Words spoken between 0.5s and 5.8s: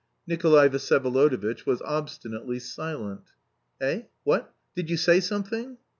Vsyevolodovitch was obstinately silent. "Eh? What? Did you say something?